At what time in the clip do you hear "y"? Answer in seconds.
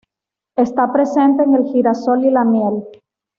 2.25-2.31